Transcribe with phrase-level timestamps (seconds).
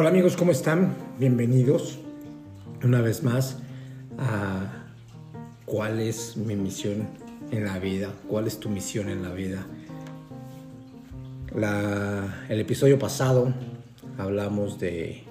[0.00, 0.94] Hola amigos, ¿cómo están?
[1.18, 1.98] Bienvenidos
[2.82, 3.58] una vez más
[4.16, 4.86] a
[5.66, 7.06] cuál es mi misión
[7.50, 9.66] en la vida, cuál es tu misión en la vida.
[12.48, 13.52] el episodio pasado
[14.16, 15.22] hablamos de,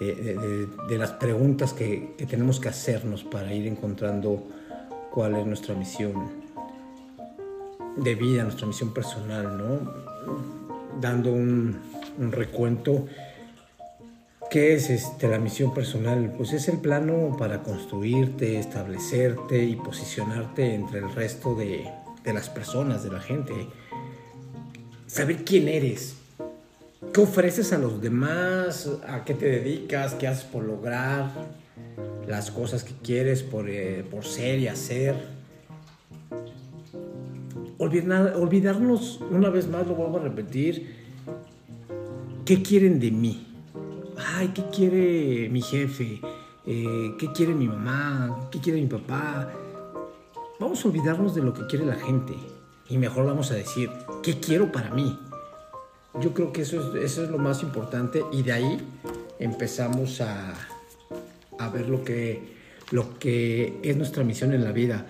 [0.00, 4.48] de, las preguntas que, que tenemos que hacernos para ir encontrando
[5.12, 6.12] cuál es nuestra misión
[7.96, 9.92] de vida, nuestra misión personal, ¿no?
[11.00, 11.78] Dando un,
[12.32, 13.06] recuento.
[14.50, 16.32] ¿Qué es este, la misión personal?
[16.36, 21.90] Pues es el plano para construirte, establecerte y posicionarte entre el resto de,
[22.22, 23.52] de las personas, de la gente.
[25.06, 26.16] Saber quién eres,
[27.12, 31.30] qué ofreces a los demás, a qué te dedicas, qué haces por lograr
[32.26, 35.36] las cosas que quieres por, eh, por ser y hacer
[37.78, 40.94] olvidarnos, una vez más, lo vuelvo a repetir,
[42.44, 43.55] ¿qué quieren de mí?
[44.38, 46.20] Ay, ¿qué quiere mi jefe?
[46.66, 48.50] Eh, ¿Qué quiere mi mamá?
[48.50, 49.50] ¿Qué quiere mi papá?
[50.60, 52.34] Vamos a olvidarnos de lo que quiere la gente
[52.90, 53.88] y mejor vamos a decir,
[54.22, 55.18] ¿qué quiero para mí?
[56.20, 58.78] Yo creo que eso es, eso es lo más importante y de ahí
[59.38, 60.52] empezamos a,
[61.58, 62.58] a ver lo que,
[62.90, 65.06] lo que es nuestra misión en la vida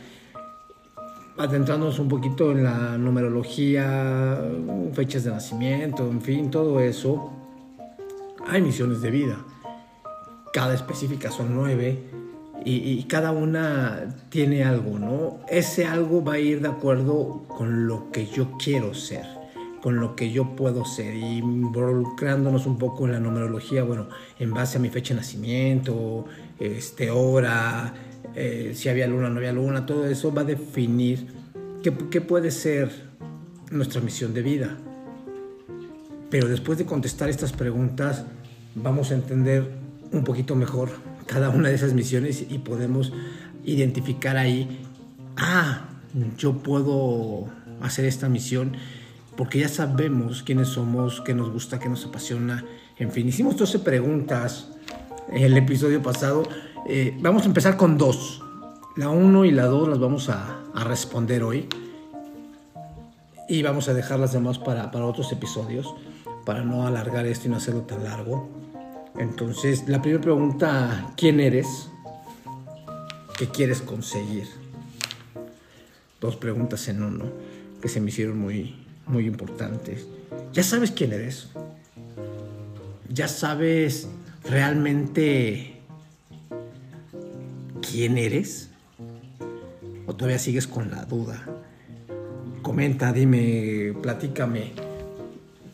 [1.36, 4.40] adentrándonos un poquito en la numerología,
[4.92, 7.45] fechas de nacimiento, en fin, todo eso,
[8.48, 9.38] hay misiones de vida.
[10.52, 11.98] Cada específica son nueve
[12.64, 15.40] y, cada una tiene algo, ¿no?
[15.48, 19.24] Ese algo va a ir de acuerdo con lo que yo quiero ser,
[19.80, 21.14] con lo que yo puedo ser.
[21.14, 24.08] Y involucrándonos un poco en la numerología, bueno,
[24.40, 26.24] en base a mi fecha de nacimiento,
[26.58, 27.94] este, hora,
[28.34, 31.26] eh, si había luna, no había luna, todo eso va a definir
[31.84, 32.90] qué, qué puede ser
[33.70, 34.76] nuestra misión de vida.
[36.36, 38.26] Pero después de contestar estas preguntas,
[38.74, 39.70] vamos a entender
[40.12, 40.90] un poquito mejor
[41.24, 43.14] cada una de esas misiones y podemos
[43.64, 44.84] identificar ahí,
[45.38, 45.88] ah,
[46.36, 47.46] yo puedo
[47.80, 48.72] hacer esta misión
[49.34, 52.66] porque ya sabemos quiénes somos, qué nos gusta, qué nos apasiona.
[52.98, 54.68] En fin, hicimos 12 preguntas
[55.32, 56.42] en el episodio pasado
[56.86, 58.42] eh, vamos a empezar con dos.
[58.94, 61.66] La 1 y la 2 las vamos a, responder hoy.
[63.48, 65.94] Y vamos a dejar las demás para, para otros episodios,
[66.46, 68.48] para no alargar esto y no hacerlo tan largo.
[69.18, 71.90] Entonces, la primera pregunta, ¿quién eres?
[73.36, 74.46] ¿Qué quieres conseguir?
[76.20, 77.24] Dos preguntas en uno
[77.82, 78.76] que se me hicieron muy,
[79.06, 80.06] muy importantes.
[80.52, 81.48] ¿Ya sabes quién eres?
[83.08, 84.08] ¿Ya sabes
[84.44, 85.80] realmente
[87.90, 88.70] quién eres?
[90.06, 91.44] ¿O todavía sigues con la duda?
[92.62, 94.85] Comenta, dime, platícame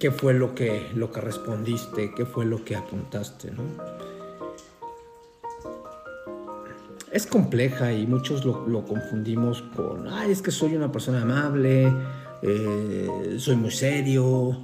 [0.03, 3.63] qué fue lo que, lo que respondiste, qué fue lo que apuntaste, ¿no?
[7.13, 11.93] Es compleja y muchos lo, confundimos con, ay, es que soy una persona amable,
[12.43, 14.59] eh, soy muy serio,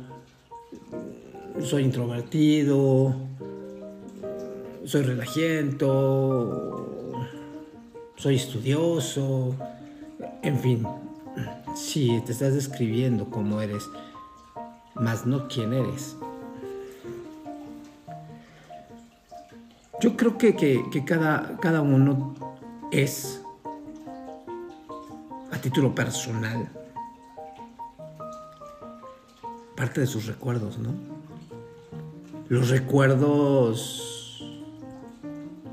[1.63, 3.15] soy introvertido,
[4.85, 7.13] soy relajiento,
[8.17, 9.55] soy estudioso,
[10.43, 10.85] en fin,
[11.77, 13.85] sí, te estás describiendo cómo eres,
[15.01, 16.17] más no quién eres.
[20.01, 22.35] Yo creo que, que, cada, cada uno
[22.93, 23.43] es,
[25.51, 26.69] a título personal,
[29.77, 30.93] parte de sus recuerdos, ¿no?
[32.49, 34.09] Los recuerdos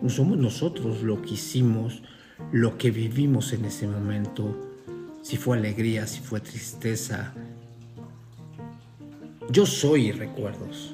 [0.01, 2.01] no somos nosotros lo que hicimos,
[2.51, 4.55] lo que vivimos en ese momento,
[5.21, 7.33] si fue alegría, si fue tristeza.
[9.55, 10.93] Yo soy recuerdos,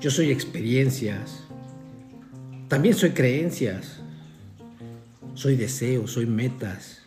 [0.00, 1.42] yo soy experiencias,
[2.68, 4.00] también soy creencias,
[5.34, 7.02] soy deseos, soy metas,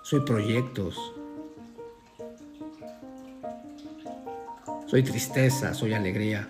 [0.00, 0.96] soy proyectos,
[4.86, 6.48] soy tristeza, soy alegría.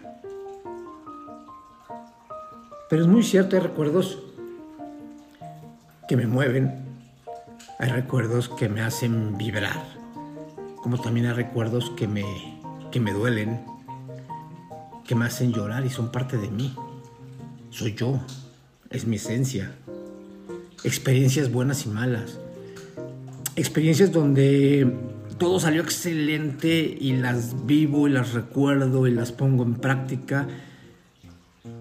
[2.88, 4.22] Pero es muy cierto, hay recuerdos
[6.06, 6.84] que me mueven,
[7.80, 9.82] hay recuerdos que me hacen vibrar,
[10.76, 12.61] como también hay recuerdos que me,
[12.92, 13.60] que me duelen,
[15.04, 16.76] que me hacen llorar y son parte de mí.
[17.70, 18.20] Soy yo,
[18.90, 19.72] es mi esencia.
[20.84, 22.38] Experiencias buenas y malas.
[23.56, 24.94] Experiencias donde
[25.38, 30.46] todo salió excelente y las vivo y las recuerdo y las pongo en práctica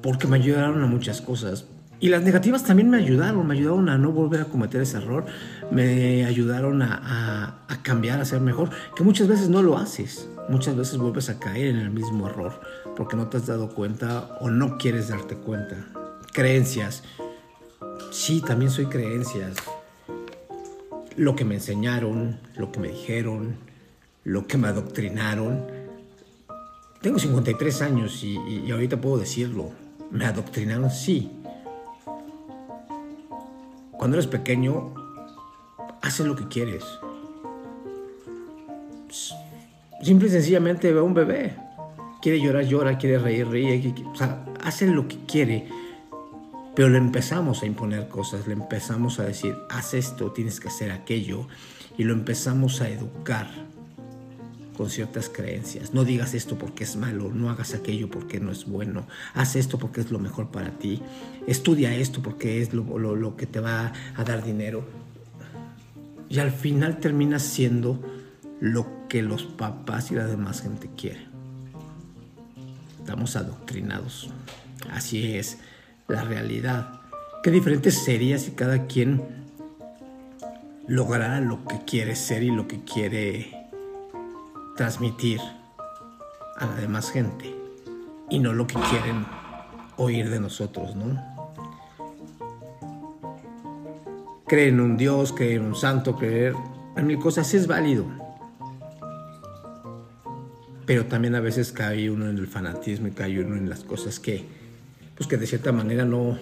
[0.02, 1.66] porque me ayudaron a muchas cosas
[2.00, 5.26] Y las negativas también me ayudaron, me ayudaron a no volver a cometer ese error,
[5.70, 10.76] me ayudaron a, a, cambiar, a ser mejor, que muchas veces no lo haces, muchas
[10.76, 12.60] veces vuelves a caer en el mismo error
[12.96, 15.88] porque no te has dado cuenta o no quieres darte cuenta.
[16.34, 17.04] Creencias,
[18.12, 19.56] sí, también soy creencias.
[21.16, 23.58] Lo que me enseñaron, lo que me dijeron,
[24.24, 25.66] lo que me adoctrinaron.
[27.02, 29.72] Tengo 53 años y, y ahorita puedo decirlo,
[30.12, 31.32] me adoctrinaron, sí
[34.02, 34.96] cuando eres pequeño,
[36.02, 36.84] haces lo que quieres.
[40.02, 41.56] Simple y sencillamente ve a un bebé.
[42.22, 43.94] Quiere llorar, llora, quiere reír, ríe.
[44.12, 45.68] O sea, hace lo que quiere.
[46.76, 50.92] Pero le empezamos a imponer cosas, le empezamos a decir, haz esto, tienes que hacer
[50.92, 51.48] aquello.
[51.98, 53.48] Y lo empezamos a educar
[54.82, 55.94] con ciertas creencias.
[55.94, 59.06] No digas esto porque es malo, no hagas aquello porque no es bueno,
[59.36, 61.02] haz esto porque es lo mejor para ti,
[61.46, 64.84] estudia esto porque es lo, que te va a dar dinero.
[66.30, 68.02] Y al final terminas siendo
[68.62, 71.28] lo que los papás y la demás gente quiere.
[73.00, 74.30] Estamos adoctrinados.
[74.92, 75.58] Así es
[76.08, 77.02] la realidad.
[77.44, 79.24] Qué diferente sería si cada quien
[80.88, 83.68] lograra lo que quiere ser y lo que quiere
[84.78, 85.42] transmitir
[86.58, 87.56] a la demás gente
[88.30, 89.26] y no lo que quieren
[89.98, 91.20] oír de nosotros, ¿no?
[94.48, 96.54] Creer en un Dios, creer en un santo, creer
[96.96, 98.21] en mil cosas es válido.
[100.92, 104.20] Pero también a veces cae uno en el fanatismo y cae uno en las cosas
[104.20, 104.44] que,
[105.16, 106.38] pues que de cierta manera no,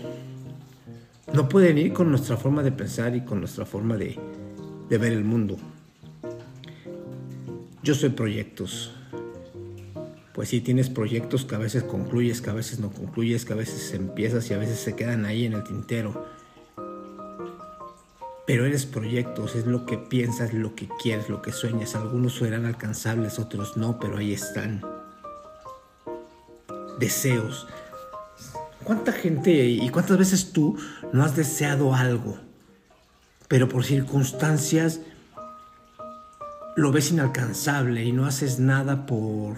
[1.31, 4.17] no pueden ir con nuestra forma de pensar y con nuestra forma de,
[4.89, 5.55] de ver el mundo.
[7.83, 8.91] Yo soy proyectos.
[10.33, 13.55] Pues sí, tienes proyectos que a veces concluyes, que a veces no concluyes, que a
[13.55, 16.25] veces empiezas y a veces se quedan ahí en el tintero.
[18.49, 21.93] Pero eres proyectos, es lo que piensas, lo que quieres, lo que sueñas.
[21.93, 24.81] Algunos serán alcanzables, otros no, pero ahí están.
[26.97, 27.67] Deseos.
[28.83, 30.75] ¿Cuánta gente y cuántas veces tú
[31.13, 32.39] no has deseado algo,
[33.47, 35.01] pero por circunstancias
[36.75, 39.57] lo ves inalcanzable y no haces nada por,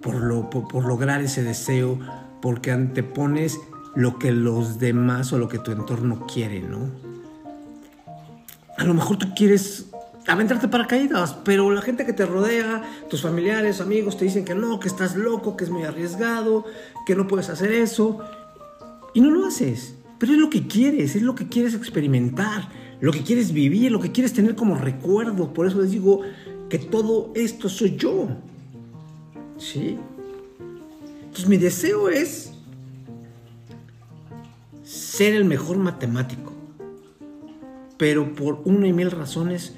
[0.00, 1.98] por, lo, por, lograr ese deseo,
[2.40, 3.58] porque antepones
[3.96, 7.07] lo que los demás o lo que tu entorno quiere, ¿no?
[8.78, 9.86] A lo mejor tú quieres
[10.26, 14.78] aventarte paracaídas, pero la gente que te rodea, tus familiares, amigos, te dicen que no,
[14.78, 16.64] que estás loco, que es muy arriesgado,
[17.04, 18.20] que no puedes hacer eso,
[19.14, 19.94] y no lo haces.
[20.18, 22.68] Pero es lo que quieres, es lo que quieres experimentar,
[23.00, 25.52] lo que quieres vivir, lo que quieres tener como recuerdo.
[25.52, 26.22] Por eso les digo,
[26.68, 28.28] que todo esto soy yo.
[29.56, 29.98] ¿Sí?
[31.22, 32.52] Entonces mi deseo es
[34.84, 36.57] ser el mejor matemático.
[37.98, 39.74] Pero por una y mil razones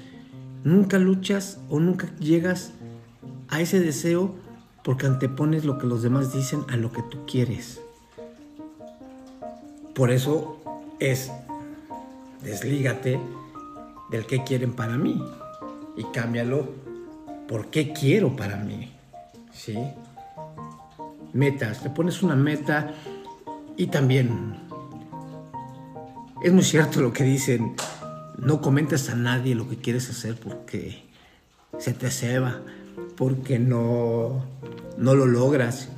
[0.63, 2.71] nunca luchas o nunca llegas
[3.49, 4.35] a ese deseo
[4.83, 7.81] porque antepones lo que los demás dicen a lo que tú quieres.
[9.93, 10.61] Por eso
[10.99, 11.31] es
[12.43, 13.19] deslígate
[14.09, 15.21] del que quieren para mí
[15.97, 16.69] y cámbialo
[17.47, 18.91] por qué quiero para mí.
[19.53, 19.77] ¿Sí?
[21.33, 22.93] Metas, te pones una meta
[23.77, 24.55] y también
[26.43, 27.75] es muy cierto lo que dicen,
[28.37, 31.03] no comentes a nadie lo que quieres hacer porque
[31.77, 32.61] se te ceba,
[33.17, 34.45] porque no,
[34.97, 35.89] no lo logras.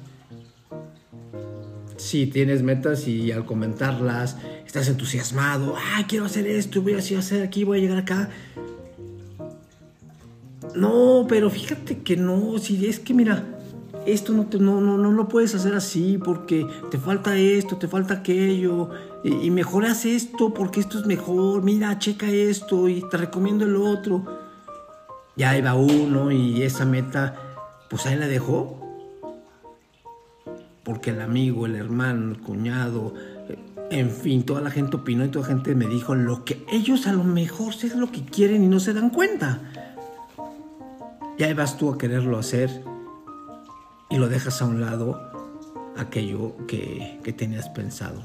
[1.97, 7.43] Si tienes metas y al comentarlas estás entusiasmado, ah, quiero hacer esto, voy a hacer
[7.43, 8.29] aquí, voy a llegar acá,
[10.75, 13.43] no, pero fíjate que no, si es que mira,
[14.05, 17.87] esto no, te, no, no, no lo puedes hacer así porque te falta esto, te
[17.87, 18.89] falta aquello,
[19.23, 23.77] y, mejor haz esto porque esto es mejor, mira, checa esto y te recomiendo el
[23.77, 24.25] otro.
[25.37, 27.35] Ya ahí va uno y esa meta,
[27.89, 28.79] pues ahí la dejó.
[30.83, 33.13] Porque el amigo, el hermano, el cuñado,
[33.89, 37.07] en fin, toda la gente opinó y toda la gente me dijo lo que ellos
[37.07, 39.61] a lo mejor es lo que quieren y no se dan cuenta.
[41.37, 42.83] Y ahí vas tú a quererlo hacer
[44.13, 45.19] y lo dejas a un lado
[45.97, 48.23] aquello que, tenías pensado.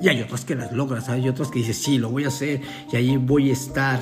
[0.00, 2.60] Y hay otras que las logras, hay otras que dices, sí, lo voy a hacer
[2.92, 4.00] y ahí voy a estar.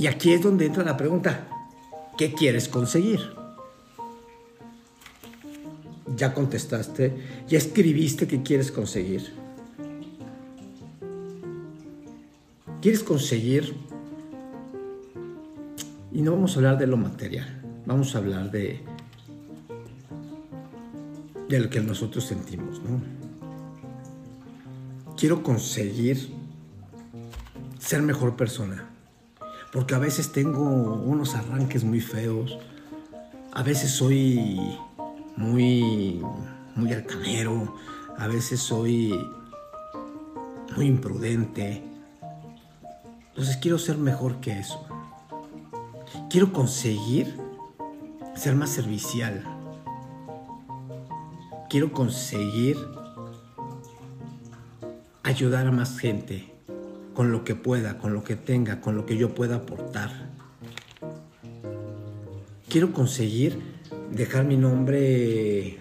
[0.00, 1.46] Y aquí es donde entra la pregunta,
[2.18, 3.20] ¿qué quieres conseguir?
[6.16, 9.32] Ya contestaste, ya escribiste qué quieres conseguir.
[12.82, 13.76] ¿Quieres conseguir
[16.12, 18.82] y no vamos a hablar de lo material, vamos a hablar de,
[21.48, 23.24] de lo que nosotros sentimos, ¿no?
[25.16, 26.30] quiero conseguir
[27.78, 28.90] ser mejor persona.
[29.72, 32.58] Porque a veces tengo unos arranques muy feos.
[33.52, 34.60] A veces soy
[35.36, 36.22] muy,
[36.74, 37.74] muy altanero.
[38.18, 39.18] A veces soy
[40.76, 41.82] muy imprudente.
[43.30, 44.86] Entonces quiero ser mejor que eso.
[46.30, 47.34] Quiero conseguir
[48.36, 49.53] ser más servicial.
[51.68, 52.76] Quiero conseguir
[55.22, 56.52] ayudar a más gente
[57.14, 60.10] con lo que pueda, con lo que tenga, con lo que yo pueda aportar.
[62.68, 63.58] Quiero conseguir
[64.10, 65.78] dejar mi nombre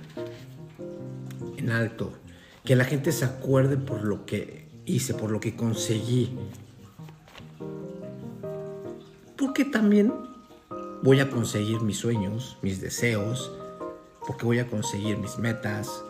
[1.58, 2.14] en alto,
[2.64, 6.38] que la gente se acuerde por lo que hice, por lo que conseguí.
[9.38, 10.14] Porque también
[11.02, 13.52] voy a conseguir mis sueños, mis deseos,
[14.26, 16.04] porque voy a conseguir mis metas,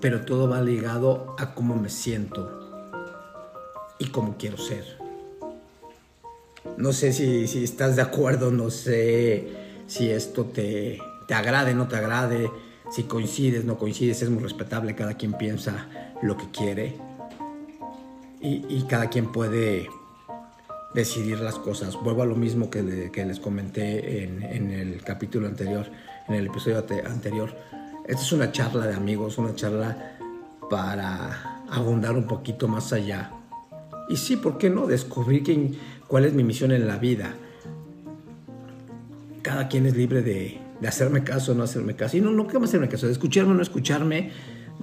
[0.00, 2.90] pero todo va ligado a cómo me siento
[3.98, 4.84] y cómo quiero ser.
[6.76, 9.48] No sé si, estás de acuerdo, no sé
[9.86, 12.50] si esto te, te agrade, no te agrade,
[12.90, 15.88] si coincides, no coincides, es muy respetable, cada quien piensa
[16.22, 16.96] lo que quiere
[18.42, 19.88] y, cada quien puede
[20.94, 21.96] decidir las cosas.
[22.02, 25.86] Vuelvo a lo mismo que, les comenté en, en, el capítulo anterior,
[26.28, 27.56] en el episodio anterior.
[28.06, 30.16] Esta es una charla de amigos, una charla
[30.68, 33.30] para abundar un poquito más allá.
[34.08, 34.86] Y sí, ¿por qué no?
[34.86, 37.34] Descubrir quién, cuál es mi misión en la vida.
[39.42, 42.16] Cada quien es libre de, hacerme caso o no hacerme caso.
[42.16, 44.30] Y no, no quiero hacerme caso, de escucharme o no escucharme,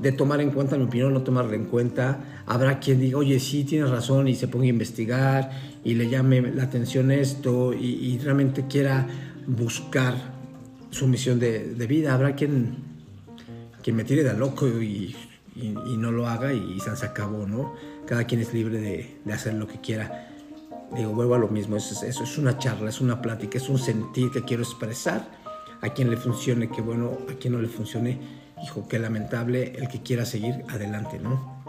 [0.02, 2.44] de tomar en cuenta mi opinión o no tomarla en cuenta.
[2.46, 5.52] Habrá quien diga, oye, sí, tienes razón, y se ponga a investigar
[5.84, 9.08] y le llame la atención esto y, realmente quiera
[9.48, 10.16] buscar
[10.92, 12.14] su misión de, de vida.
[12.14, 12.90] Habrá quien
[13.82, 15.16] quien me tire de loco y,
[15.56, 17.74] no lo haga y se acabó, ¿no?
[18.06, 20.30] Cada quien es libre de, hacer lo que quiera.
[20.96, 23.78] Digo, vuelvo a lo mismo, eso, eso es una charla, es una plática, es un
[23.78, 25.28] sentir que quiero expresar.
[25.82, 28.20] A quien le funcione, qué bueno, a quien no le funcione,
[28.64, 31.64] hijo, qué lamentable, el que quiera seguir adelante, ¿no?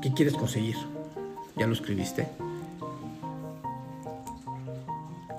[0.00, 0.76] ¿Qué quieres conseguir?
[1.56, 2.28] ¿Ya lo escribiste?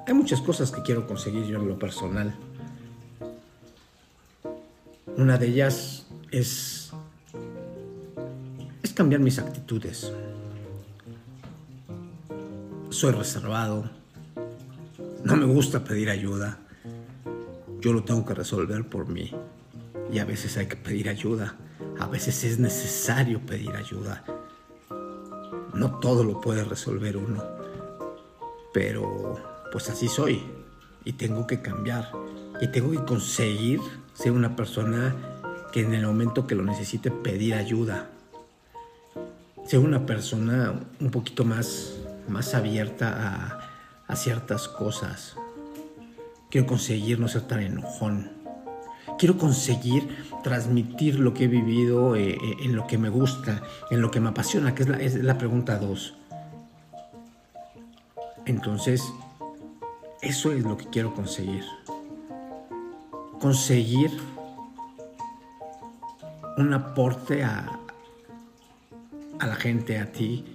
[0.07, 2.35] Hay muchas cosas que quiero conseguir yo en lo personal.
[5.17, 6.91] Una de ellas es,
[8.81, 10.11] es cambiar mis actitudes.
[12.89, 13.89] Soy reservado,
[15.23, 16.59] no me gusta pedir ayuda,
[17.81, 19.31] yo lo tengo que resolver por mí
[20.11, 21.55] y a veces hay que pedir ayuda,
[21.99, 24.23] a veces es necesario pedir ayuda.
[25.73, 27.43] No todo lo puede resolver uno,
[28.73, 29.35] pero
[29.71, 30.43] pues así soy
[31.05, 32.11] y tengo que cambiar
[32.61, 33.79] y tengo que conseguir
[34.13, 35.15] ser una persona
[35.71, 38.09] que en el momento que lo necesite pedir ayuda.
[39.65, 41.95] Ser una persona un poquito más,
[42.27, 43.59] más abierta
[44.07, 45.35] a, ciertas cosas.
[46.51, 48.42] Quiero conseguir no ser tan enojón.
[49.17, 50.07] Quiero conseguir
[50.43, 54.19] transmitir lo que he vivido eh, eh, en lo que me gusta, en lo que
[54.19, 56.15] me apasiona, que es la, pregunta dos.
[58.45, 59.03] Entonces,
[60.21, 61.63] eso es lo que quiero conseguir
[63.39, 64.09] conseguir
[66.55, 67.77] un aporte a,
[69.39, 70.45] a la gente, a ti,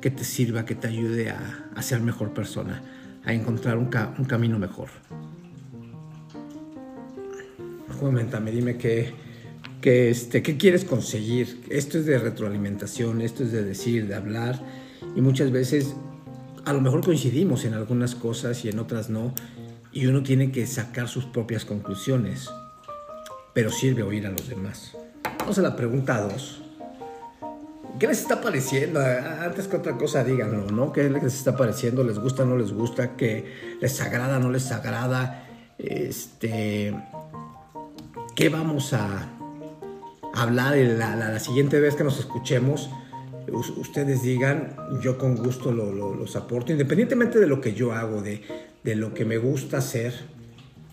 [0.00, 2.82] que te sirva, que te ayude a, ser mejor persona,
[3.24, 4.88] a encontrar un, camino mejor.
[7.98, 9.12] Coméntame, dime qué,
[9.80, 11.64] qué, este, qué quieres conseguir.
[11.68, 14.60] Esto es de retroalimentación, esto es de decir, de hablar,
[15.16, 15.94] y muchas veces
[16.64, 19.34] a lo mejor coincidimos en algunas cosas y en otras no,
[19.92, 22.50] y uno tiene que sacar sus propias conclusiones,
[23.54, 24.96] pero sirve oír a los demás.
[25.38, 26.62] Vamos a la pregunta 2.
[27.98, 29.00] ¿Qué les está pareciendo?
[29.00, 30.92] Antes que otra cosa, díganlo, ¿no?
[30.92, 32.04] ¿Qué les está pareciendo?
[32.04, 33.16] ¿Les gusta, no les gusta?
[33.16, 35.46] ¿Qué les agrada, no les agrada?
[35.78, 36.94] Este,
[38.38, 39.28] ¿Qué vamos a
[40.32, 42.88] hablar la, la, siguiente vez que nos escuchemos?
[43.50, 48.44] ustedes digan, yo con gusto los aporto, independientemente de lo que yo hago, de,
[48.84, 50.14] de lo que me gusta hacer,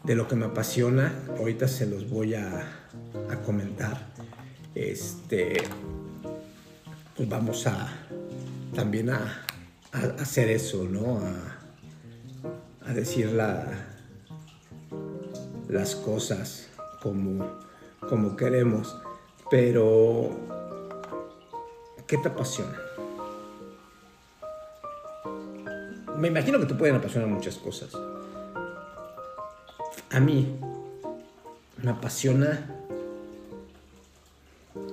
[0.03, 1.13] de lo que me apasiona.
[1.37, 2.87] Ahorita se los voy a,
[3.45, 4.07] comentar.
[4.73, 5.57] Este,
[7.15, 7.93] pues vamos a
[8.73, 9.45] también a,
[10.19, 11.21] hacer eso, ¿no?
[12.87, 13.31] A, decir
[15.67, 16.69] las cosas
[17.05, 17.45] como,
[18.09, 18.99] como queremos.
[19.51, 20.31] Pero,
[22.07, 22.81] ¿qué te apasiona?
[26.17, 27.91] me imagino que te pueden apasionar muchas cosas.
[30.09, 30.57] A mí
[31.83, 32.65] me apasiona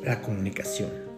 [0.02, 1.11] la comunicación.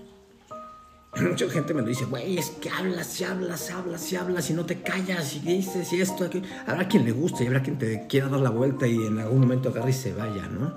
[1.20, 4.54] mucha gente me lo dice, güey, es que hablas y hablas, hablas y hablas y
[4.54, 6.28] no te callas y dices y esto.
[6.66, 9.40] Habrá quien le guste y habrá quien te quiera dar la vuelta y en algún
[9.40, 10.74] momento agarre y se vaya, ¿no?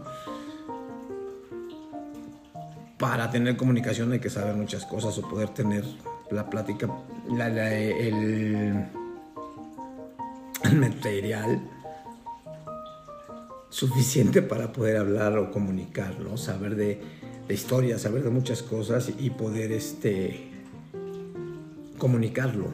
[3.00, 5.84] Para tener comunicación hay que saber muchas cosas o poder tener
[6.32, 6.89] la plática,
[7.29, 8.86] el,
[10.63, 11.62] el material
[13.70, 16.38] suficiente para poder hablar o comunicar, ¿no?
[16.38, 17.01] Saber de
[17.48, 20.50] de historia, saber de muchas cosas y poder este,
[21.98, 22.68] comunicarlo.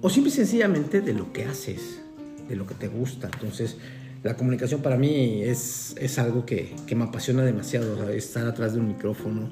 [0.00, 2.00] O simple y sencillamente de lo que haces,
[2.48, 3.28] de lo que te gusta.
[3.32, 3.76] Entonces,
[4.22, 8.80] la comunicación para mí es, es algo que, que, me apasiona demasiado, estar atrás de
[8.80, 9.50] un micrófono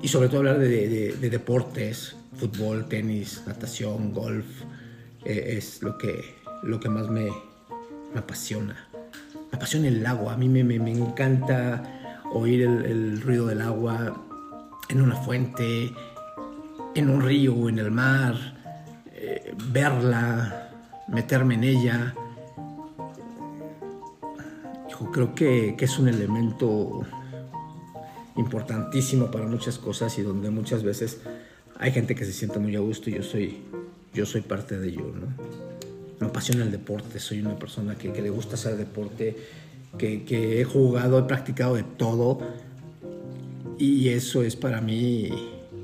[0.00, 4.46] y sobre todo hablar de, de, deportes, fútbol, tenis, natación, golf,
[5.24, 6.20] eh, es lo que,
[6.62, 7.28] lo que más me,
[8.12, 8.88] me apasiona.
[9.50, 11.97] Me apasiona el agua, a mí me, me, me encanta
[12.32, 14.24] oír el, ruido del agua
[14.88, 15.92] en una fuente,
[16.94, 18.34] en un río en el mar,
[19.12, 20.70] eh, verla,
[21.08, 22.14] meterme en ella.
[24.88, 27.02] Yo creo que, es un elemento
[28.36, 31.20] importantísimo para muchas cosas y donde muchas veces
[31.78, 33.58] hay gente que se siente muy a gusto y yo soy,
[34.14, 35.12] yo soy parte de ello.
[35.14, 35.26] ¿no?
[36.20, 39.36] Me apasiona el deporte, soy una persona que, que le gusta hacer deporte
[39.96, 42.40] que, he jugado, he practicado de todo
[43.78, 45.30] y eso es para mí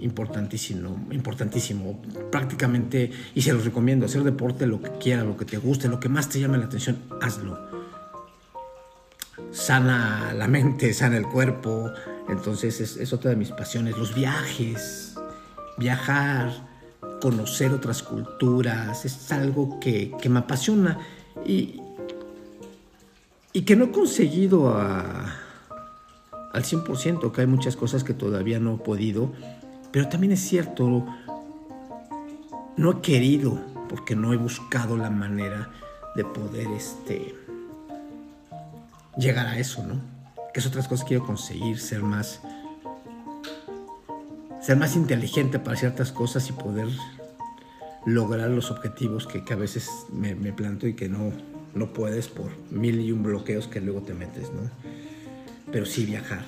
[0.01, 2.03] importantísimo, importantísimo.
[2.31, 6.01] Prácticamente, y se los recomiendo, hacer deporte, lo que quiera, lo que te guste, lo
[6.01, 7.59] que más te llame la atención, hazlo.
[9.51, 11.91] Sana la mente, sana el cuerpo.
[12.29, 13.97] Entonces es, otra de mis pasiones.
[13.97, 15.15] Los viajes,
[15.79, 16.53] viajar,
[17.21, 20.99] conocer otras culturas, es algo que, que me apasiona.
[21.47, 21.81] Y,
[23.57, 25.33] y que no he conseguido al
[26.53, 29.33] 100%, que hay muchas cosas que todavía no he podido,
[29.93, 31.07] pero también es cierto,
[32.77, 35.71] no he querido, porque no he buscado la manera
[36.17, 37.37] de poder este,
[39.17, 40.01] llegar a eso, ¿no?
[40.53, 42.41] Que es otras cosas que quiero conseguir, ser más,
[44.61, 46.89] ser más inteligente para ciertas cosas y poder
[48.05, 51.31] lograr los objetivos que, a veces me, me planto y que no,
[51.75, 54.71] no puedes por mil y un bloqueos que luego te metes, ¿no?
[55.73, 56.45] Pero sí viajar,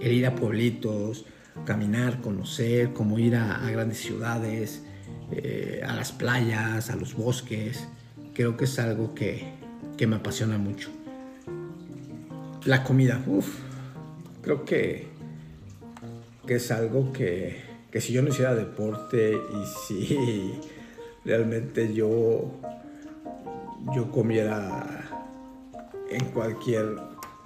[0.00, 1.26] el ir a pueblitos,
[1.64, 4.82] caminar, conocer, como ir a, grandes ciudades,
[5.30, 7.86] eh, a las playas, a los bosques,
[8.34, 9.52] creo que es algo que,
[9.96, 10.90] que me apasiona mucho.
[12.64, 13.58] La comida, uff,
[14.42, 15.06] creo que,
[16.46, 20.54] que es algo que, que si yo no hiciera deporte y si
[21.24, 22.60] realmente yo
[23.92, 25.04] yo comiera
[26.10, 26.96] en cualquier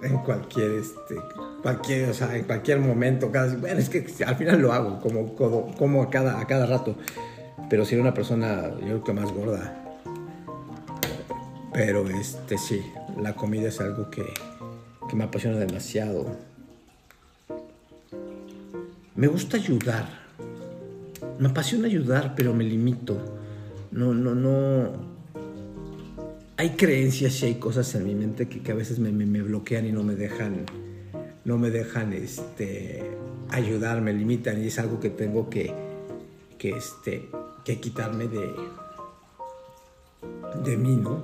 [0.01, 1.15] en cualquier este
[1.61, 5.35] cualquier o sea, en cualquier momento cada, bueno es que al final lo hago como
[5.35, 6.95] como, a cada a cada rato.
[7.69, 9.75] Pero si era una persona yo creo que más gorda.
[11.73, 12.81] Pero este sí
[13.21, 14.25] la comida es algo que,
[15.09, 16.25] que me apasiona demasiado.
[19.15, 20.07] Me gusta ayudar.
[21.37, 23.17] Me apasiona ayudar pero me limito.
[23.91, 25.18] No no no
[26.59, 30.03] hay creencias y hay cosas en mi mente que, a veces me, bloquean y no
[30.03, 30.65] me dejan,
[31.45, 33.01] no me dejan este,
[33.49, 35.73] ayudar, me limitan y es algo que tengo que,
[36.57, 37.29] que, este,
[37.63, 38.53] que quitarme de,
[40.65, 41.23] de mí, ¿no?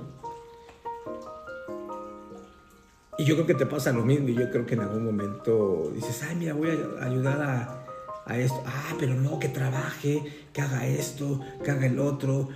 [3.18, 5.92] Y yo creo que te pasa lo mismo y yo creo que en algún momento
[5.94, 7.84] dices, ay, mira, voy a ayudar a,
[8.24, 8.62] a esto.
[8.64, 12.48] Ah, pero no, que trabaje, que haga esto, que haga el otro.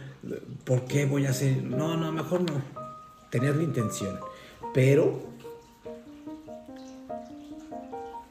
[0.65, 1.63] ¿Por qué voy a hacer?
[1.63, 2.61] No, no, mejor no.
[3.31, 4.19] Tener la intención.
[4.75, 5.31] Pero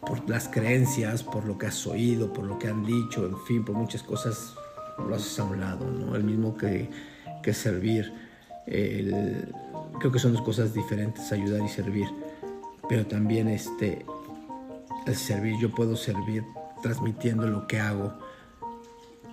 [0.02, 3.64] por las creencias, por lo que has oído, por lo que han dicho, en fin,
[3.64, 4.56] por muchas cosas
[4.98, 6.16] lo has a un lado, ¿no?
[6.16, 6.90] El mismo que,
[7.44, 8.12] que servir.
[8.66, 12.08] creo que son dos cosas diferentes, ayudar y servir.
[12.88, 14.06] Pero también este,
[15.06, 16.44] el servir, yo puedo servir
[16.82, 18.14] transmitiendo lo que hago,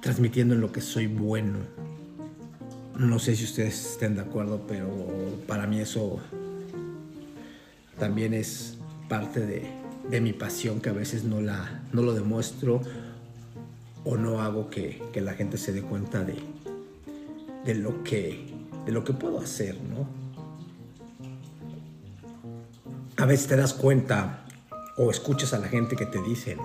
[0.00, 1.60] transmitiendo en lo que soy bueno.
[2.98, 4.88] No sé si ustedes estén de acuerdo, pero
[5.46, 6.18] para mí eso
[7.98, 12.80] también es parte de, mi pasión que a veces no, la, no lo demuestro
[14.04, 16.36] o no hago que, la gente se dé cuenta de,
[17.66, 18.46] de, lo que,
[18.86, 20.08] de lo que puedo hacer, ¿no?
[23.18, 24.46] A veces te das cuenta
[24.96, 26.56] o escuchas a la gente que te dice,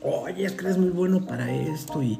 [0.00, 2.18] oye, es que eres muy bueno para esto y,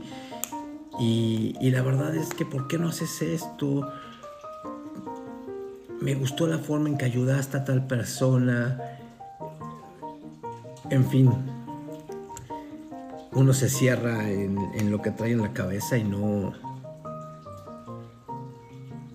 [0.98, 3.90] y, la verdad es que ¿por qué no haces esto?
[6.00, 8.98] Me gustó la forma en que ayudaste a tal persona.
[10.90, 11.30] En fin,
[13.32, 16.54] uno se cierra en, lo que trae en la cabeza y no,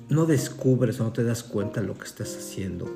[0.09, 2.89] no descubres no te das cuenta lo que estás haciendo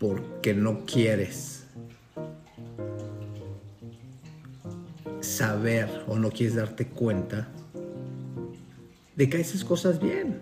[0.00, 1.59] porque no quieres
[5.40, 7.48] saber o no quieres darte cuenta
[9.16, 10.38] de que haces cosas bien.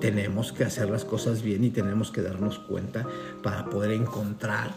[0.00, 3.04] Tenemos que hacer las cosas bien y tenemos que darnos cuenta
[3.42, 4.70] para poder encontrar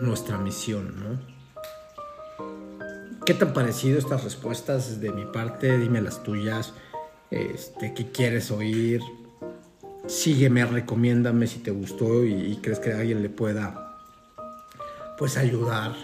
[0.00, 1.30] nuestra misión, ¿no?
[3.24, 5.78] ¿Qué tan parecido estas respuestas de mi parte?
[5.78, 6.74] Dime las tuyas.
[7.30, 9.00] Este, ¿Qué quieres oír?
[10.10, 13.96] Sígueme, recomiéndame si te gustó y, crees que alguien le pueda
[15.16, 15.94] pues ayudar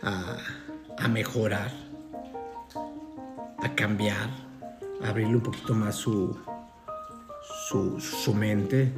[0.00, 1.70] a, mejorar,
[3.58, 4.30] a cambiar,
[5.02, 6.34] a abrirle un poquito más su,
[7.68, 8.90] su, mente.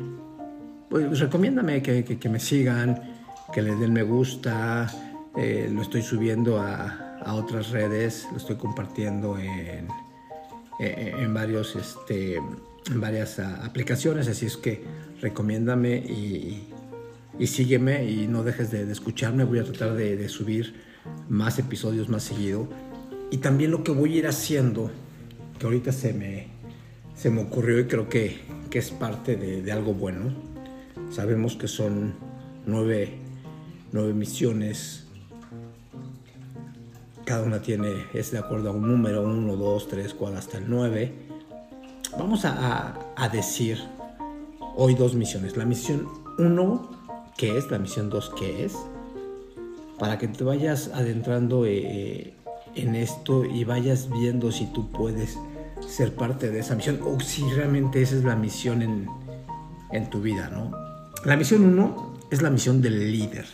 [0.88, 3.02] Pues recomiéndame que, me sigan,
[3.52, 4.88] que le den me gusta,
[5.36, 9.88] eh, lo estoy subiendo a, a otras redes, lo estoy compartiendo en,
[10.78, 14.82] en varios, este, en varias ah, aplicaciones, así es que
[15.20, 16.68] recomiéndame y,
[17.38, 20.74] y sígueme y no dejes de, escucharme, voy a tratar de, subir
[21.28, 22.68] más episodios más seguido.
[23.30, 24.90] Y también lo que voy a ir haciendo,
[25.58, 26.48] que ahorita se me,
[27.16, 30.32] se me ocurrió y creo que, que es parte de, de, algo bueno.
[31.10, 32.14] Sabemos que son
[32.66, 33.18] nueve,
[33.92, 35.04] nueve misiones
[37.24, 40.64] cada una tiene, es de acuerdo a un número, 1, 2, 3, 4, hasta el
[40.68, 41.12] 9.
[42.18, 42.94] Vamos a,
[43.32, 43.78] decir
[44.76, 45.56] hoy dos misiones.
[45.56, 47.70] La misión 1, ¿qué es?
[47.70, 48.76] La misión 2, ¿qué es?
[49.98, 52.34] Para que te vayas adentrando eh,
[52.74, 55.38] en esto y vayas viendo si tú puedes
[55.88, 59.08] ser parte de esa misión o si realmente esa es la misión en,
[59.92, 60.70] en tu vida, ¿no?
[61.24, 63.46] La misión 1 es la misión del líder.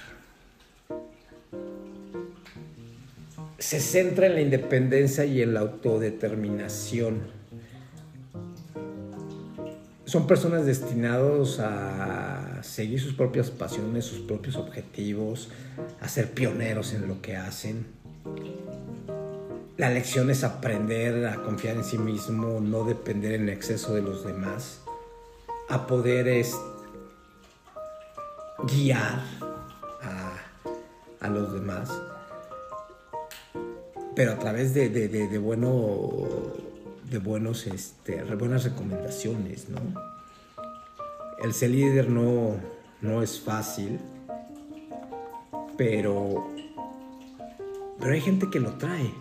[3.61, 7.39] se centra en la independencia y en la autodeterminación.
[10.11, 15.51] Son personas destinados a seguir sus propias pasiones, sus propios objetivos,
[16.01, 17.87] a ser pioneros en lo que hacen.
[19.77, 24.27] La lección es aprender a confiar en sí mismo, no depender en exceso de los
[24.27, 24.81] demás,
[25.68, 26.44] a poder
[28.66, 29.23] guiar
[30.03, 30.35] a,
[31.20, 31.88] a los demás
[34.16, 35.70] pero a través de, de, bueno,
[37.11, 39.79] de buenos, este, buenas recomendaciones, ¿no?
[41.42, 42.55] El ser líder no,
[43.01, 43.99] no es fácil,
[45.77, 46.46] pero,
[47.99, 49.12] pero hay gente que lo trae,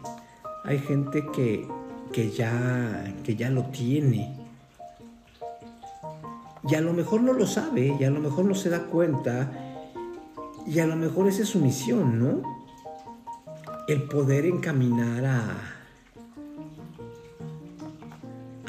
[0.63, 1.67] hay gente que,
[2.13, 4.38] que, ya, que ya lo tiene.
[6.69, 9.52] Y a lo mejor no lo sabe, y a lo mejor no se da cuenta,
[10.67, 12.60] y a lo mejor esa es su misión, ¿no?
[13.89, 15.79] el poder encaminar a,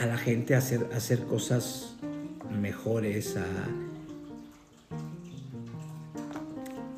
[0.01, 1.95] a la gente hacer, hacer cosas
[2.51, 3.45] mejores, a,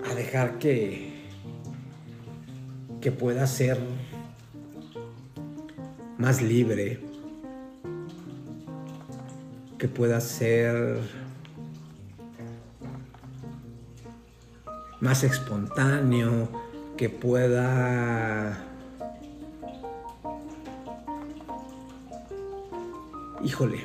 [0.09, 1.13] a dejar que,
[3.01, 3.81] que pueda ser
[6.17, 7.01] más libre,
[9.79, 11.01] que pueda ser
[15.01, 16.49] más espontáneo,
[16.97, 18.72] que pueda
[23.43, 23.85] híjole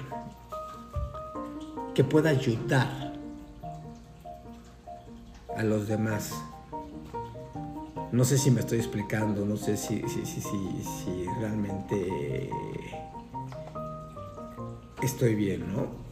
[1.93, 3.13] que pueda ayudar
[5.55, 6.33] a los demás.
[8.11, 12.49] No sé si me estoy explicando no sé si, si, si, si realmente
[15.01, 16.07] estoy bien no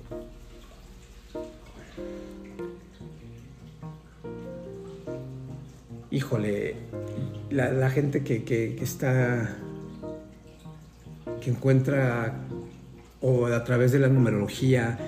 [6.16, 6.76] híjole,
[7.50, 9.58] la, gente que, está,
[11.42, 12.34] que encuentra,
[13.28, 15.00] o a través de la numerología,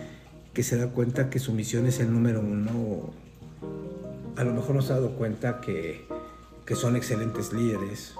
[0.51, 3.13] que se da cuenta que su misión es el número uno,
[4.35, 6.07] a lo mejor no se ha dado cuenta que,
[6.65, 8.15] que son excelentes líderes,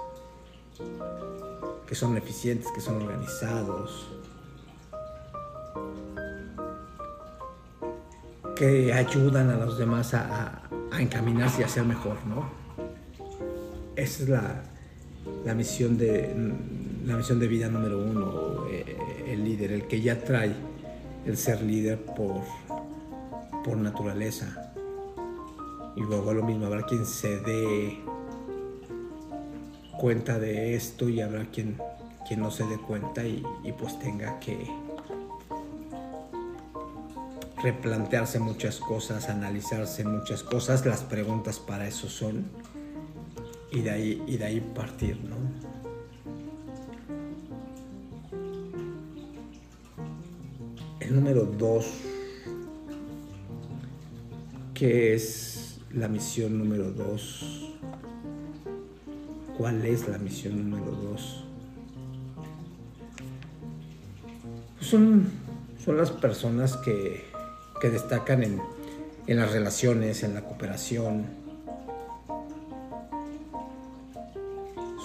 [1.88, 4.08] que son eficientes, que son organizados,
[8.56, 10.62] que ayudan a los demás a,
[11.00, 12.50] encaminarse y a ser mejor, ¿no?
[13.96, 16.36] esa es la, misión de
[17.04, 18.67] la misión de vida número uno,
[19.38, 20.54] el líder, el que ya trae
[21.26, 22.42] el ser líder por,
[23.64, 24.74] por naturaleza.
[25.96, 28.00] Y luego lo mismo, habrá quien se dé
[30.00, 31.78] cuenta de esto y habrá quien,
[32.28, 34.70] quien no se dé cuenta y, y pues tenga que
[37.62, 42.46] replantearse muchas cosas, analizarse muchas cosas, las preguntas para eso son,
[43.72, 45.37] y de ahí, y de ahí partir, ¿no?
[51.10, 51.88] Número dos,
[54.74, 57.74] ¿qué es la misión número dos?
[59.58, 61.44] ¿Cuál es la misión número dos?
[64.82, 65.30] Son,
[65.84, 67.26] son las personas que,
[67.82, 68.62] que destacan en,
[69.28, 71.26] en las relaciones, en la cooperación.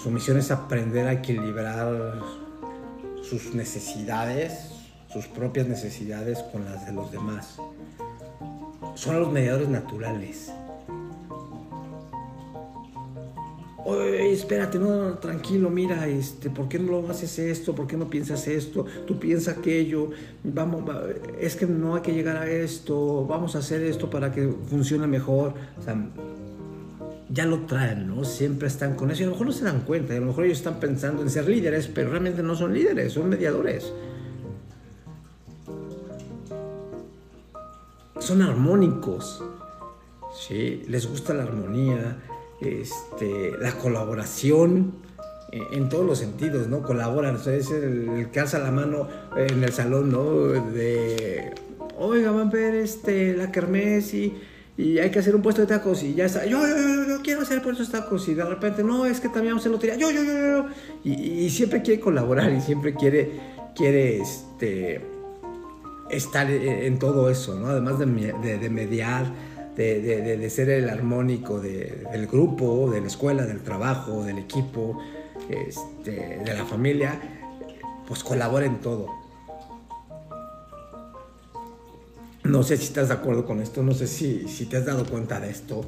[0.01, 2.19] Su misión es aprender a equilibrar
[3.23, 4.72] sus necesidades,
[5.13, 7.57] sus propias necesidades con las de los demás.
[8.95, 10.51] Son los mediadores naturales.
[13.85, 17.75] Oye, espérate, no, tranquilo, mira, este, ¿por qué no lo haces esto?
[17.75, 18.85] ¿Por qué no piensas esto?
[19.05, 20.09] Tú piensas aquello,
[20.43, 20.89] vamos,
[21.39, 25.05] es que no hay que llegar a esto, vamos a hacer esto para que funcione
[25.05, 25.53] mejor.
[25.77, 25.97] O sea,
[27.29, 28.23] ya lo traen, ¿no?
[28.23, 30.27] Siempre están con eso y a lo mejor no se dan cuenta, y a lo
[30.27, 33.91] mejor ellos están pensando en ser líderes, pero realmente no son líderes, son mediadores.
[38.23, 39.43] Son armónicos,
[40.33, 40.81] ¿sí?
[40.87, 42.23] Les gusta la armonía,
[42.61, 44.93] este, la colaboración
[45.51, 46.83] eh, en todos los sentidos, ¿no?
[46.83, 50.31] Colaboran, o sea, es el, que alza la mano en el salón, ¿no?
[50.71, 51.53] De,
[51.97, 54.33] oiga, van a ver este, la kermés y,
[54.77, 57.21] y, hay que hacer un puesto de tacos y ya está, yo, yo, yo, yo
[57.21, 59.97] quiero hacer puestos de tacos y de repente, no, es que también vamos a lotería,
[59.97, 60.65] yo, yo, yo, yo,
[61.03, 63.31] y, y, siempre quiere colaborar y siempre quiere,
[63.75, 65.12] quiere, este,
[66.13, 67.67] estar en todo eso, ¿no?
[67.67, 69.25] Además de, de, mediar,
[69.75, 74.99] de, de, de, ser el armónico del grupo, de la escuela, del trabajo, del equipo,
[75.49, 77.19] este, de la familia,
[78.07, 79.07] pues colabora en todo.
[82.43, 85.05] No sé si estás de acuerdo con esto, no sé si, si te has dado
[85.05, 85.81] cuenta de esto,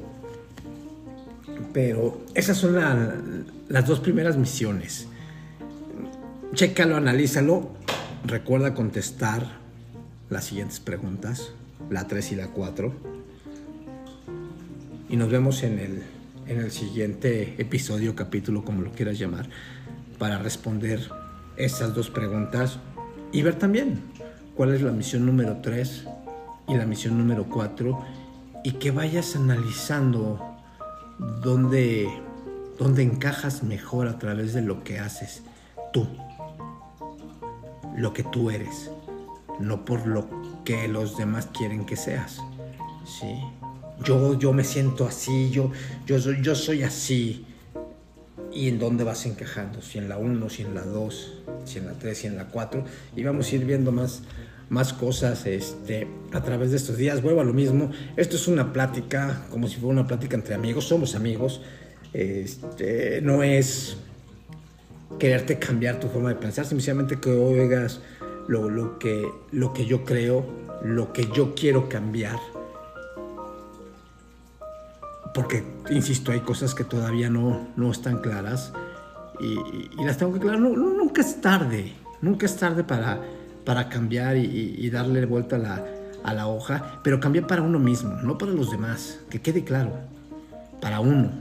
[1.72, 3.14] pero esas son la,
[3.68, 5.06] las dos primeras misiones.
[6.54, 7.68] Chécalo, analízalo,
[8.24, 9.65] recuerda contestar
[10.30, 11.52] las siguientes preguntas,
[11.90, 13.16] la 3 y la 4
[15.08, 16.02] y nos vemos en el,
[16.46, 19.48] en el siguiente episodio, capítulo, como lo quieras llamar,
[20.18, 21.08] para responder
[21.56, 22.78] esas dos preguntas
[23.32, 24.00] y ver también
[24.56, 26.06] cuál es la misión número 3
[26.68, 28.04] y la misión número 4
[28.64, 30.40] y que vayas analizando
[31.42, 32.08] dónde,
[32.78, 35.44] dónde encajas mejor a través de lo que haces
[35.92, 36.08] tú,
[37.96, 38.90] lo que tú eres,
[39.60, 40.28] no por lo
[40.64, 42.40] que los demás quieren que seas.
[43.04, 43.36] ¿sí?
[44.04, 45.70] yo, yo me siento así, yo,
[46.06, 47.44] yo, soy, yo soy así.
[48.52, 49.82] ¿Y en dónde vas encajando?
[49.82, 51.32] Si en la 1, si en la 2,
[51.64, 52.84] si en la 3, si en la 4.
[53.14, 54.22] Y vamos a ir viendo más,
[54.70, 57.22] más cosas este, a través de estos días.
[57.22, 57.90] Vuelvo a lo mismo.
[58.16, 60.86] Esto es una plática, como si fuera una plática entre amigos.
[60.86, 61.60] Somos amigos.
[62.14, 63.98] Este, no es
[65.18, 68.00] quererte cambiar tu forma de pensar, simplemente que oigas
[68.48, 70.44] lo, lo, que, lo que yo creo,
[70.82, 72.38] lo que yo quiero cambiar
[75.36, 78.72] porque, insisto, hay cosas que todavía no, no están claras
[79.38, 79.58] y,
[80.00, 80.60] y, las tengo que aclarar.
[80.60, 83.20] nunca es tarde, nunca es tarde para,
[83.66, 85.84] para cambiar y, y darle vuelta a la,
[86.24, 89.92] a la hoja, pero cambiar para uno mismo, no para los demás, que quede claro,
[90.80, 91.32] para uno.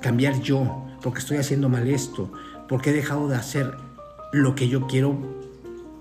[0.00, 2.32] Cambiar yo, porque estoy haciendo mal esto,
[2.68, 3.72] porque he dejado de hacer
[4.32, 5.41] lo que yo quiero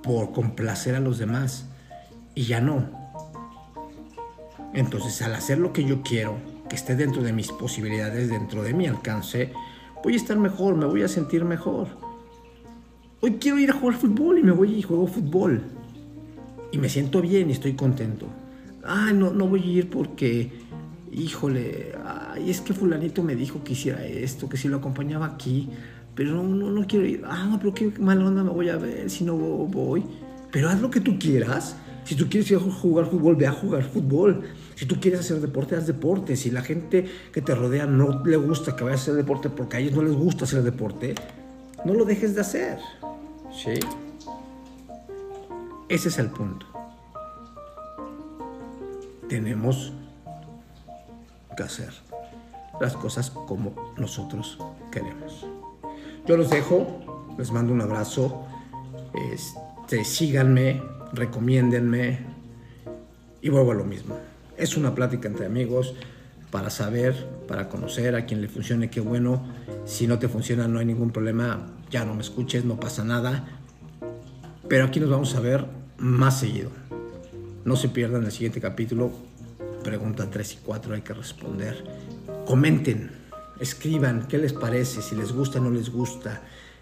[0.03, 1.65] por complacer a los demás
[2.35, 2.89] y ya no.
[4.73, 6.37] Entonces, al hacer lo que yo quiero,
[6.69, 9.51] que esté dentro de mis posibilidades, dentro de mi alcance,
[10.03, 11.87] voy a estar mejor, me voy a sentir mejor.
[13.19, 15.61] Hoy quiero ir a jugar fútbol y me voy y juego fútbol.
[16.71, 18.27] Y me siento bien y estoy contento.
[18.83, 20.51] Ah, no, no voy a ir porque,
[21.11, 25.69] híjole, ay, es que fulanito me dijo que hiciera esto, que si lo acompañaba aquí,
[26.15, 27.23] pero no, no, no quiero ir.
[27.25, 30.03] Ah, pero qué mala onda me voy a ver si no voy.
[30.51, 31.75] Pero haz lo que tú quieras.
[32.03, 34.43] Si tú quieres ir a jugar fútbol, ve a jugar fútbol.
[34.75, 36.35] Si tú quieres hacer deporte, haz deporte.
[36.35, 39.77] Si la gente que te rodea no le gusta que vayas a hacer deporte porque
[39.77, 41.15] a ellos no les gusta hacer deporte,
[41.85, 42.79] no lo dejes de hacer.
[43.51, 43.79] ¿Sí?
[45.87, 46.65] Ese es el punto.
[49.29, 49.93] Tenemos
[51.55, 51.93] que hacer
[52.79, 54.57] las cosas como nosotros
[54.91, 55.45] queremos.
[56.31, 56.87] Yo los dejo,
[57.37, 58.45] les mando un abrazo.
[59.33, 62.19] Este, síganme, recomiéndenme
[63.41, 64.15] y vuelvo a lo mismo.
[64.55, 65.93] Es una plática entre amigos
[66.49, 69.43] para saber, para conocer a quien le funcione, qué bueno.
[69.83, 73.45] Si no te funciona, no hay ningún problema, ya no me escuches, no pasa nada.
[74.69, 75.65] Pero aquí nos vamos a ver
[75.97, 76.69] más seguido.
[77.65, 79.11] No se pierdan el siguiente capítulo.
[79.83, 81.83] Pregunta 3 y 4 hay que responder.
[82.45, 83.20] Comenten,
[83.61, 86.41] escriban qué les parece, si les gusta o no les gusta,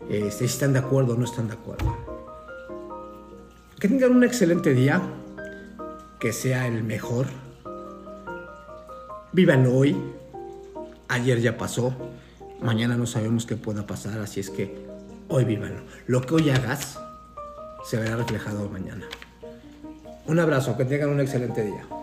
[0.09, 1.95] eh, si están de acuerdo o no están de acuerdo.
[3.77, 5.01] Que tengan un excelente día,
[6.19, 7.27] que sea el mejor.
[9.33, 9.95] Vivan hoy.
[11.09, 11.93] Ayer ya pasó,
[12.61, 14.85] mañana no sabemos qué pueda pasar, así es que
[15.27, 15.81] hoy vívanlo.
[16.07, 16.99] Lo que hoy hagas
[17.83, 19.05] se verá reflejado mañana.
[20.27, 21.98] Un abrazo, que tengan un excelente día.